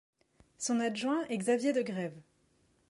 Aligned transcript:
Son 0.57 0.79
adjoint 0.79 1.25
est 1.27 1.37
Xavier 1.37 1.73
De 1.73 1.83
Greve. 1.83 2.19